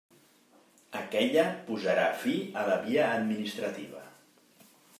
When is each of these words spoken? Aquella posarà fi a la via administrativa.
Aquella 1.01 1.43
posarà 1.67 2.07
fi 2.23 2.35
a 2.61 2.65
la 2.71 2.81
via 2.89 3.05
administrativa. 3.21 4.05